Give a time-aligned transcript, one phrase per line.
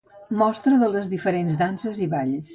[0.41, 2.49] Mostra de les diferents danses i Balls.